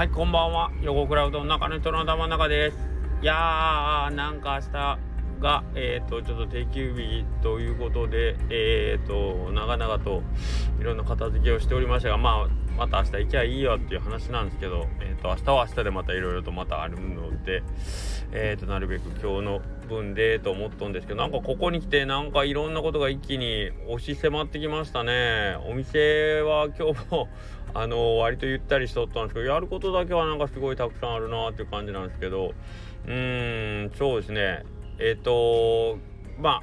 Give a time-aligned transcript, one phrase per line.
[0.00, 0.72] はい、こんばんは。
[0.80, 2.78] 横クラウドの中の人の頭の中です。
[3.20, 4.98] いやー、なんか明日
[5.42, 10.22] が、えっ、ー、と、ちょっと定休日ということで、えっ、ー、と、長々と
[10.80, 12.48] いろんな片付けをしておりましたが、まあ、
[12.78, 17.62] また明日行きゃいいよっていう話なんですけど、えっ、ー、と、明日は明日でまたいろいろとまたあるので、
[18.32, 25.58] えっ、と、なるべく今日の分でと思ったんですけど、なんかここに来て、なんかいろんなことが一気に押し迫ってきましたね。
[25.68, 27.28] お店は今日も
[27.74, 32.54] あの割とゆったりしとったんですけどやることだけはなんかすごいたくさんあるなっていう感じなんですけど
[33.06, 34.64] うーんそうですね。
[34.98, 35.98] えっ、ー、と
[36.38, 36.62] ま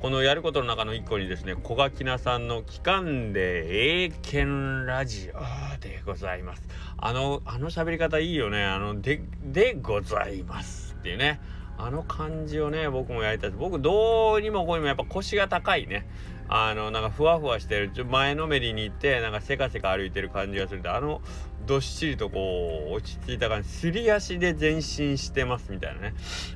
[0.00, 5.40] このやることの中の一個にですね小垣菜さんの「期間で英検ラジオ」
[5.80, 6.68] でございます。
[6.98, 8.64] あのあの喋り方いいよね。
[8.64, 11.40] あのででございますっていうね。
[11.78, 13.58] あの感じをね僕もやりたいです。
[13.58, 16.06] 僕どうにもこうにもやっぱ腰が高いね。
[16.48, 21.20] あのなんかふわふわしてる前のめりに行ってなんかせかせか歩いてる感じがするとあの
[21.66, 26.14] どっしりとこう落ち着いた感じすり足で前進してますみたいなね。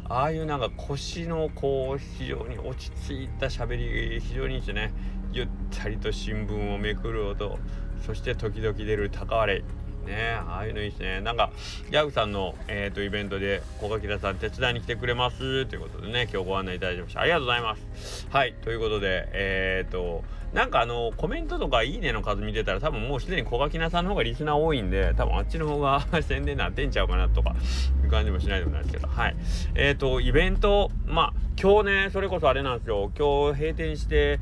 [0.08, 4.92] ああいうなんか腰のこう非常に落ち着いた喋り非常にいいですね。
[5.32, 7.58] ゆったりと新聞をめくる音。
[8.06, 9.64] そして時々出る高割れ。
[10.10, 10.38] ね。
[10.46, 11.50] ああいうのいいですねなんか
[11.90, 15.66] ヤグさんの、えーと、イベントで小垣田さん手伝いに来てくれます。
[15.66, 17.20] ということでね今日ご案内いただきました。
[17.20, 18.26] ありがとうございます。
[18.30, 27.54] はいということでえっ、ー、となんかあのコメントとかいいねの数見てたら多分もうすでに小垣菜さんの方がリスナー多いんで多分あっちの方が 宣伝になってんちゃうかなとか
[28.02, 29.06] いう感じもしないでもないですけど。
[29.06, 29.36] はい。
[29.74, 33.12] えっ、ー、とイベントまあ今日ねそれこそあれなんですよ。
[33.16, 34.40] 今日閉店して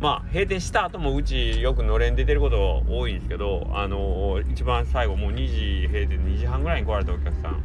[0.00, 7.62] まあ閉店した後もうちよくのれん出てること多いんですけどあのー、一番最後もう2時閉店2時半ぐらいに来られたお客さん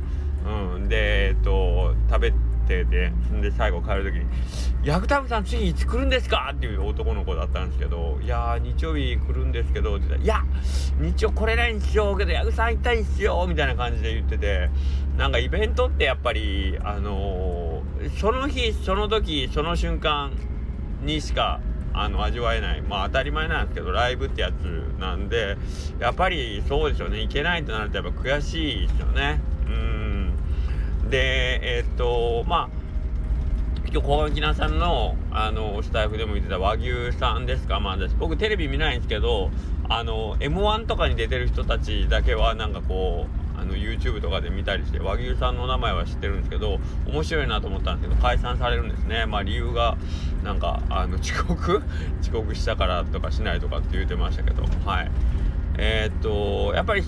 [0.76, 2.32] うんでえっと食べ
[2.68, 4.26] てでで最後帰る時に
[4.84, 10.44] 「ヤクタムさん次いつ来るんですか?」っていう男の子だったんですけど「いや日曜日来るんですけど」って言ったら「いや
[11.00, 14.70] 日曜来れないんですよけどヤクさん行ったいんすよ」みたいな感じで言ってて
[15.18, 20.32] なんかイベントってやっぱりあのー、その日その時その瞬間
[21.04, 21.60] にしか
[21.94, 22.82] あの味わえない。
[22.82, 25.58] まあ当たり前なんですけどライブってやつなんで
[26.00, 27.22] やっぱりそうでしょうね。
[27.22, 29.40] いけないとなるとやっぱ悔しいですよね。
[29.68, 30.32] うん。
[31.10, 32.70] でえー、っとまあ
[33.92, 37.80] 今日小垣菜さんのあのスタイフでも言ってた和牛さんですか？
[37.82, 39.52] まあ私僕テレビ見ないんですけど
[39.90, 49.28] あの m 1とかに出てる人たちだけはなんかこうあの YouTube とかで見たりして和牛さんの名前は知ってるんですけど面白いなと思ったんですけど解散されるんですね。
[49.28, 49.98] まあ理由が
[50.44, 51.84] なんかあの遅刻？
[52.22, 55.12] 遅刻したからとかしないとかって言うてましたけどはい。
[55.78, 57.04] えー、っとやっぱり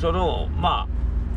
[0.00, 0.86] そのま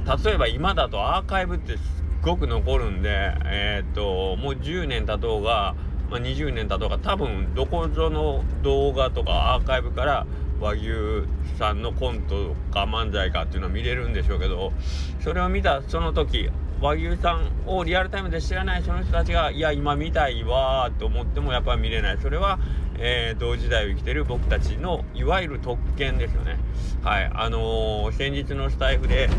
[0.06, 1.81] あ例えば今だとアーカイブってすっ
[2.22, 5.75] ごく残るんでえー、っともう10年経とうが
[6.09, 10.28] まあ、20年経とうが多分どこぞの動画とかアーカイブから
[10.61, 11.25] 和牛
[11.57, 14.72] さんのコントか漫才かっていうのは見れるんでしょうけど
[15.19, 16.49] それを見たその時
[16.81, 22.17] 和牛さんをリアルタイムで知らないその人たちがいや今見たいわーと思ってもやっぱり見れない。
[22.17, 22.57] それは、
[22.97, 26.57] えー、同時代を生きてる僕たちのいわゆる特権ですよね。
[27.03, 27.31] はい。
[27.31, 29.29] あのー、先日のスタイフで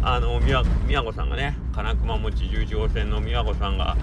[0.00, 3.96] あのー、宮子さんがね金熊餅11号線の宮子さんが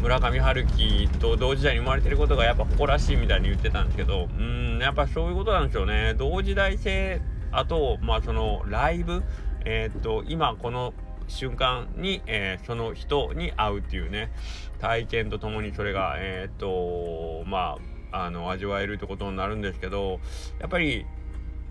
[0.00, 6.14] 村上春樹と同時代に生まれてることがやっぱ誇らしいみたいに言ってたんですけどうんやっぱそういうことなんですよね。
[6.14, 7.20] 同時代性
[7.50, 9.24] あとまあそのライブ。
[9.68, 10.94] え、っと今この
[11.28, 14.30] 瞬間に、えー、その人に会うっていうね
[14.78, 17.76] 体験とともにそれがえー、っとま
[18.12, 20.20] ああの味わえるってことになるんですけど
[20.60, 21.04] やっぱり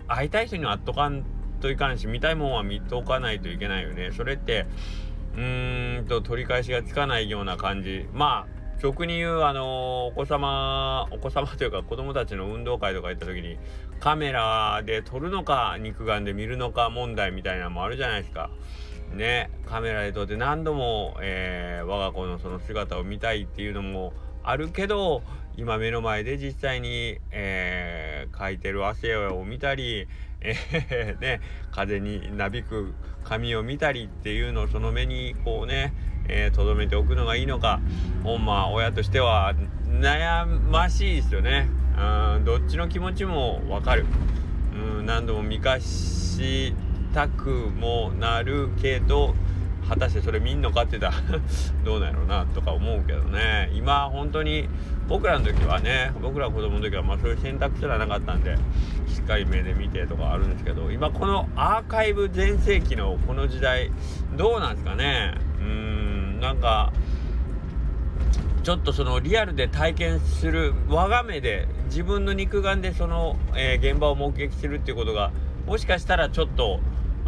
[0.08, 1.24] 会いたい人には会っとかん
[1.60, 4.12] といかんし見たいもんは見とかないといけないよね。
[4.12, 4.66] それって
[5.34, 8.06] うーんと取り返しがつかないような感じ。
[8.12, 13.58] まあ俗に言うあのお子様お子様というか子供たちの運動会とか行った時に
[14.00, 18.50] カメラで撮るのか肉眼で見るのか問題みたいなのもあるじゃないですか。
[19.14, 25.22] ねカメラで撮って何度も、えー、我が子のその姿を見たいっていうのもあるけど
[25.56, 30.06] 今目の前で実際に、えー、いてる汗を見たり、
[30.40, 31.40] えー、ね、
[31.70, 32.94] 風になびく
[33.24, 35.94] 髪を見たりっていうのをその目にこうね、
[36.28, 37.80] えー、めておくのがいいのか。
[38.24, 39.54] ほんま親としては
[39.88, 41.68] 悩ましいですよね。
[41.98, 44.04] うんどっちの気持ちもわかる。
[44.74, 46.74] うん何度も見返し
[47.14, 49.34] たくもなるけど
[49.88, 51.38] 果たしてそれ見んのかって言ったら
[51.84, 53.70] どうなんやろうなとか思うけどね。
[53.72, 54.68] 今本当に
[55.08, 58.56] 僕らの時はね僕ら子供の時はまあそういう選択肢はなかったんで
[59.06, 63.92] しっかり目で見てとかあるんですけど今このアーカイブ全盛期のこの時代
[64.36, 65.34] どうなんですかね。
[65.60, 66.05] うん
[66.40, 66.92] なんか
[68.62, 75.30] ちょっとそのリアルで体験する我が目で自分の肉眼でその、えー、現場を目撃するっていうことが
[75.66, 76.80] もしかしたらちょっと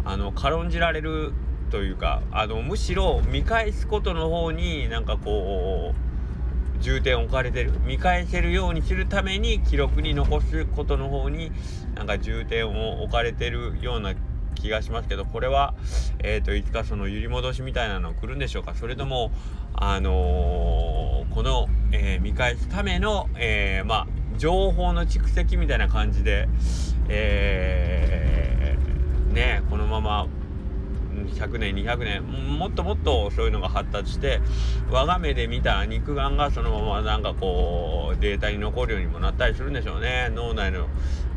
[0.03, 1.31] あの軽んじられる
[1.71, 11.51] というかあのむしろ見返すことの方になんかこう重点置かれてる見返せるようにするために記録に残すことの方に
[11.95, 14.13] なんか重点を置かれてるような
[14.59, 15.73] 気がしますけどこれは、
[16.19, 18.75] えーと、いつかその揺り戻しみたいなの来るんでしょうか？
[18.75, 19.31] それとも
[19.73, 24.07] あのー、この、えー、見返すための、えー、まあ
[24.37, 26.47] 情報の蓄積みたいな感じで、
[27.09, 28.77] え、
[29.33, 30.27] ねこのまま
[31.35, 34.39] 100年200年もっともっとそういうのが発達して
[34.89, 40.29] 我が目で見た肉眼がそのままなんかこうデータに残るようにもなったりするんでしょうね。
[40.33, 40.87] 脳内の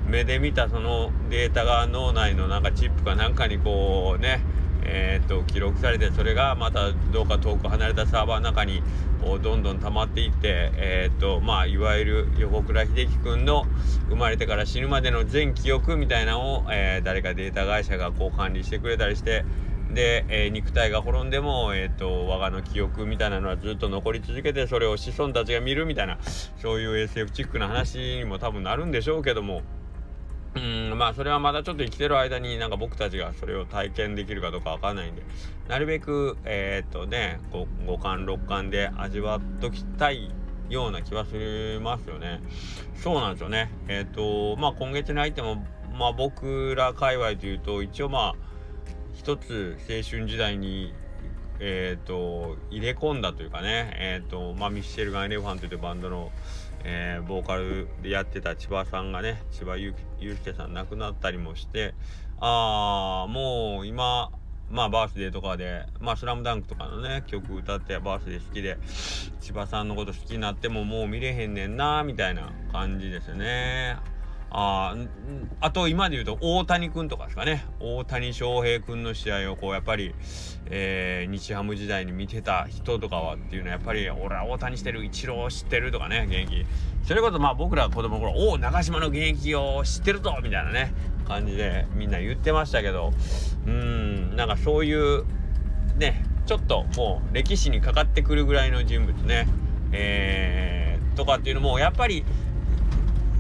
[0.07, 4.41] 目で見たそのデータが脳内のなんかチップかなんかにこうね
[4.85, 8.83] えー、っと記録されてそれがまたどうか遠く離れたサーバーの中に
[9.43, 13.67] どんどん溜まっていって、えー、っとまあ、いわゆる横倉秀樹君の
[14.09, 19.45] 生まれてから死ぬまでの全記憶みたいなのを、えー、誰かデータ会社がこう管理してくれたりして
[19.95, 26.19] で、えー、肉体が滅んでも、えーと、我がの記憶みたいなのはずっと残り続けてそれを子孫たちが見るみたいな
[26.61, 29.63] そういう SF チックな話にも多分なるんでしょうけども。
[30.55, 35.23] うんまあそれはまだちょっと生きてる間になんか僕たちがそれを体験できるかどうかわかんないんで
[35.69, 37.41] なるべくえー、っとね
[37.87, 40.31] 五感六感で味わっときたい
[40.69, 41.31] ような気はし
[41.81, 42.41] ますよね。
[42.97, 43.71] そうなんですよね。
[43.89, 45.65] えー、っとまあ今月に入っても
[45.99, 48.35] まあ僕ら界隈というと一応まあ
[49.15, 50.95] 一つ青春時代に
[51.65, 56.33] えーと、入れ込んだというかね、えーとまあ、ミッシェルガン・エレファンというバンドの、
[56.85, 59.95] えー、ボーカルでやってた千葉さんがね千葉祐
[60.37, 61.95] 介さん亡くなったりもして
[62.41, 64.31] ああもう今
[64.69, 68.79] まあバースデーとかで「まあスラムダンクとかのね曲歌ってバースデー好きで
[69.41, 73.97] 千葉さんのこと好きになってももう見れへんねんなみたいな感じですよね。
[74.55, 74.95] あ
[75.61, 77.65] あと今で言うと大谷君とかですかね。
[77.81, 80.15] 大谷翔平君の試合をこうやっぱり、
[80.67, 86.67] えー、日ハム時代に見てた人とかはっていうのはやっぱり俺は大谷してるイチロー知ってるとかね現役。
[87.05, 90.93] それこそまあ僕ら子供の頃おお長島の現役を知ってるぞみたいなね
[91.27, 93.13] 感じでみんな言ってましたけど
[93.67, 95.25] うんなんかそういう
[95.97, 99.49] ねちょっともう歴史にかかってくるぐらいの人物ね
[99.93, 102.25] えー、とかっていうのもやっぱり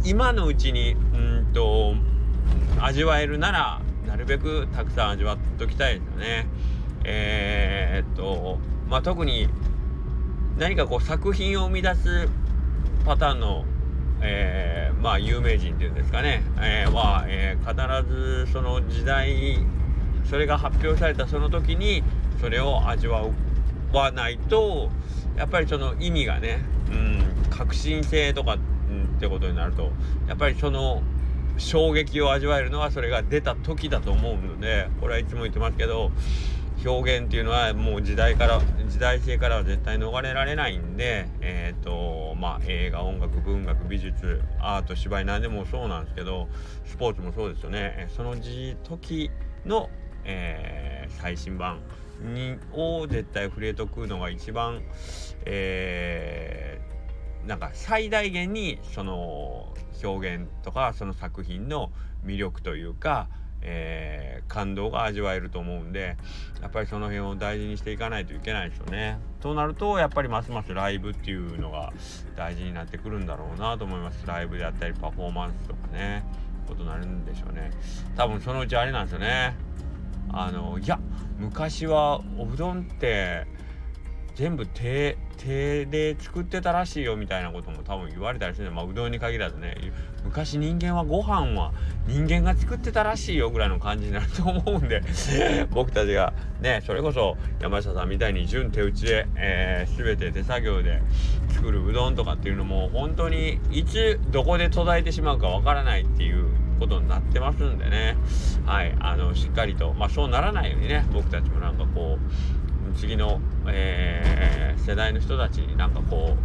[0.04, 1.94] 今のうちにうんと
[2.80, 6.46] 味わえるならなるべくたくさん味わっときたいですよね。
[7.04, 8.58] えー、っと
[8.88, 9.48] まあ特に
[10.58, 12.28] 何かこう作品を生み出す
[13.06, 13.64] パターンの、
[14.20, 19.58] えー、まあ有名人っていうんですかね、えー、は、えー、必ずその時代
[20.28, 22.02] それが発表されたその時に
[22.40, 23.24] それを味わ
[23.92, 24.90] わないと
[25.36, 26.60] やっぱりその意味がね、
[26.90, 28.71] うん、革新性とかって
[29.16, 29.90] ってことになると
[30.28, 31.02] やっぱりその
[31.58, 36.10] 衝撃を味わえるのはそれが出た時だと思うのでこれはいつも言ってますけど
[36.84, 46.48] 表現っていうのはもう時代から時代性からは絶対逃れられないんでえっ、ー、とまあ映画音楽文学美術アート芝居何でもそうなんですけど
[46.86, 48.08] スポーツもそうですよね。
[48.16, 49.30] その時時
[49.64, 49.90] の、
[50.24, 51.80] えー、最新版
[52.34, 54.82] にを絶対触れとくのが一番
[55.44, 56.91] えー
[57.46, 61.90] なんか最大限にその表現とかその作品の
[62.24, 63.28] 魅力というか、
[63.62, 66.16] えー、感動が味わえると思うんで
[66.60, 69.18] やっぱりその辺を大事にしていかないといけないですよね。
[69.40, 71.92] となるとやっぱりますますライブっていうのが
[72.36, 74.26] 大事になってくるんだろうなと思います。
[74.26, 76.24] ライブであったりパフォーマンスとかね
[76.68, 77.70] ことになるんでしょうね。
[78.16, 79.56] 多分そのうちあれなんですよね。
[80.32, 80.98] あのいや
[81.38, 83.46] 昔はおうどんって
[84.34, 89.76] 全部手手で作ってたらしいよみたいなことも多分言われたりするまあうどんに限らずね。
[90.24, 91.72] 昔人間はご飯は
[92.06, 95.02] 人間が作ってたらしいよぐらいの感じになると思うんで。
[95.72, 101.02] 僕たちがねそれこそ山下さんみたいに純手打ちで、えー、全て手作業で
[101.48, 106.46] 作るうどんとかっていうのも本当にいつどこで途絶えてしまうかわからないっていう
[106.78, 108.16] ことになってますんでね。
[108.64, 108.94] はい。
[109.00, 112.61] あのしっかりとまあそうならないようにね僕たちもなんかこう
[112.92, 116.36] 次の、えー、世代の人たちになんかこ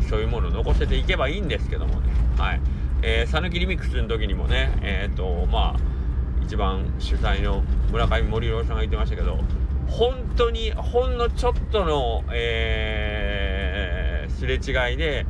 [0.00, 2.08] うそういうものを残せていけばいいんですけどもね。
[2.38, 2.60] はい。
[3.02, 5.80] え讃岐リミックスの時にもねえっ、とまあ
[6.42, 9.38] 一番主催の村上森郎さんが言ってましたけど
[9.88, 15.26] 本当にほんのちょっとの、えー、すれ違いで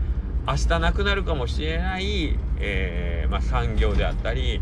[0.47, 4.61] 明日なくなるかもしれない、えー、まあ、産業であったり、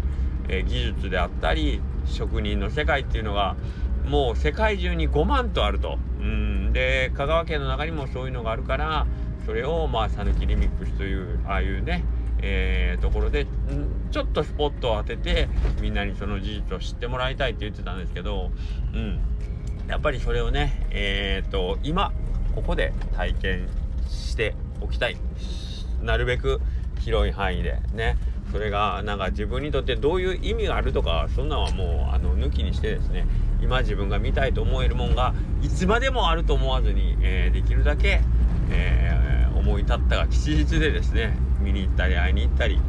[0.49, 3.57] え技術であったり職人の世界っていうのが
[4.05, 5.99] もう世界中に5万とあると。
[6.21, 6.73] うん。
[6.73, 9.07] で香川県の中にもそういうのがあるから
[9.47, 12.05] それをまあ讃岐リミックスというああいうね、
[12.41, 13.47] えー、ところで
[14.11, 15.49] ちょっとスポットを当てて
[15.81, 18.51] みんなにその事実を知ってもらいたいって言ってたんですけど、
[18.95, 19.21] うん、
[19.89, 22.13] やっぱりそれをね、えーと、今
[22.55, 23.69] ここで体験
[24.09, 25.17] しておきたい。
[26.01, 26.61] なるべく
[27.01, 28.17] 広い範囲でね。
[28.51, 33.27] それがなんか自分にとってどういう意味があるとかそんなんはもうあの抜きにしてですね
[33.63, 38.21] 今自分が見たいと思えるもんがいつまでもあると思わずに、えー、できるだけ、
[38.71, 42.81] えー、思い立ったが吉日でですね見に行ったり会いに行ったり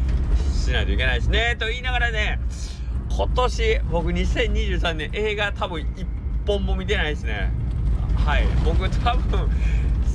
[0.52, 2.40] しないといけないですねと言いながらね
[3.16, 6.06] 今年僕2023年映画多分1
[6.48, 7.52] 本も見てないですね。
[8.18, 9.50] はい僕多分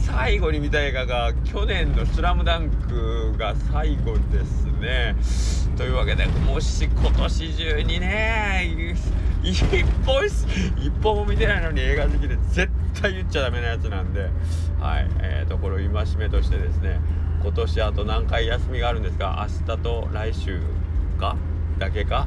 [0.05, 5.15] 最後に見た映画が去年の「スラムダンクが最後ですね。
[5.77, 8.75] というわけでもし今年中にね
[9.42, 9.64] 一
[10.04, 14.28] 本一本も見てないのに映画好きで絶対言っちゃダメなやつなんで。
[14.80, 17.00] はいえーとこれを戒めとしてですね
[17.42, 19.47] 今年あと何回休みがあるんですか？
[19.66, 20.61] 明日と来週
[21.18, 21.37] か？
[21.78, 22.26] だけか？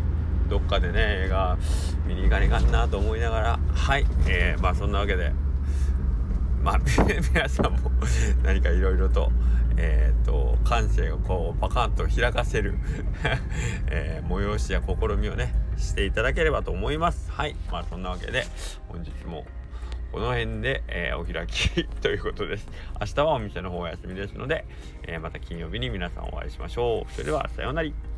[0.49, 1.57] どっかでね映画
[2.05, 3.59] 見に行かねえかんなと思いながら。
[3.73, 5.31] はいえー、まあそんなわけで。
[6.61, 6.79] まあ
[7.33, 7.91] 皆さんも
[8.43, 9.31] 何かいろいろと
[9.77, 12.75] えーと、感性をこうパカンと開かせる。
[13.89, 17.29] えー、催しや試みをねしていただければと思います。
[17.31, 17.55] はい。
[17.71, 18.45] まあそんなわけで
[18.87, 19.45] 本日も
[20.11, 22.67] この辺で、えー、お開きということです。
[22.99, 24.65] 明日はお店の方お休みですので、
[25.03, 27.11] えー、また金曜日に皆さんお会いしましょう。
[27.13, 28.10] それではさようなら。